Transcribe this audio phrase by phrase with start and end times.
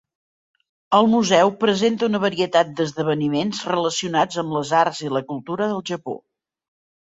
[0.99, 6.19] El museu presenta una varietat d'esdeveniments relacionats amb les arts i la cultura del Japó.